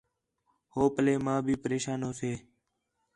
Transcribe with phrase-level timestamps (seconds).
[0.73, 2.31] ہو پَلّے ماں بھی پریشان ہوسے